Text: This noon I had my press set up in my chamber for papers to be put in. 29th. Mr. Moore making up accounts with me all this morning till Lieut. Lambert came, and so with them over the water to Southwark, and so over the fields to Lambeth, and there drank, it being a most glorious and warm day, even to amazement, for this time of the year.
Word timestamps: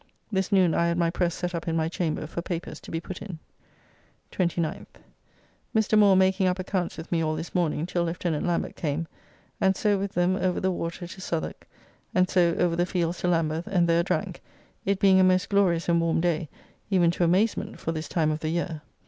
This 0.31 0.51
noon 0.51 0.73
I 0.73 0.87
had 0.87 0.97
my 0.97 1.11
press 1.11 1.35
set 1.35 1.53
up 1.53 1.67
in 1.67 1.75
my 1.75 1.87
chamber 1.87 2.25
for 2.25 2.41
papers 2.41 2.79
to 2.79 2.89
be 2.89 2.99
put 2.99 3.21
in. 3.21 3.37
29th. 4.31 4.87
Mr. 5.75 5.95
Moore 5.95 6.15
making 6.15 6.47
up 6.47 6.57
accounts 6.57 6.97
with 6.97 7.11
me 7.11 7.21
all 7.23 7.35
this 7.35 7.53
morning 7.53 7.85
till 7.85 8.05
Lieut. 8.05 8.23
Lambert 8.25 8.75
came, 8.75 9.07
and 9.61 9.75
so 9.75 9.99
with 9.99 10.13
them 10.13 10.35
over 10.37 10.59
the 10.59 10.71
water 10.71 11.05
to 11.05 11.21
Southwark, 11.21 11.67
and 12.15 12.27
so 12.27 12.55
over 12.57 12.75
the 12.75 12.87
fields 12.87 13.19
to 13.19 13.27
Lambeth, 13.27 13.67
and 13.67 13.87
there 13.87 14.01
drank, 14.01 14.41
it 14.85 14.99
being 14.99 15.19
a 15.19 15.23
most 15.23 15.49
glorious 15.49 15.87
and 15.87 16.01
warm 16.01 16.19
day, 16.19 16.49
even 16.89 17.11
to 17.11 17.23
amazement, 17.23 17.79
for 17.79 17.91
this 17.91 18.07
time 18.09 18.31
of 18.31 18.39
the 18.39 18.49
year. 18.49 18.81